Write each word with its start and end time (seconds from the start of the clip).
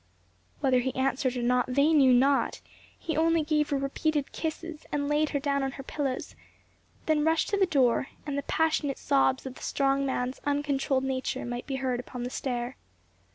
Whether 0.61 0.79
he 0.79 0.95
answered 0.95 1.37
or 1.37 1.43
not 1.43 1.71
they 1.75 1.93
knew 1.93 2.11
not; 2.11 2.59
he 2.97 3.15
only 3.15 3.43
gave 3.43 3.69
her 3.69 3.77
repeated 3.77 4.31
kisses, 4.31 4.87
and 4.91 5.07
laid 5.07 5.29
her 5.29 5.39
down 5.39 5.61
on 5.61 5.73
her 5.73 5.83
pillows, 5.83 6.35
then 7.05 7.23
rushed 7.23 7.49
to 7.49 7.57
the 7.57 7.67
door, 7.67 8.07
and 8.25 8.35
the 8.35 8.41
passionate 8.41 8.97
sobs 8.97 9.45
of 9.45 9.53
the 9.53 9.61
strong 9.61 10.03
man's 10.03 10.41
uncontrolled 10.43 11.03
nature 11.03 11.45
might 11.45 11.67
be 11.67 11.75
heard 11.75 11.99
upon 11.99 12.23
the 12.23 12.31
stair. 12.31 12.77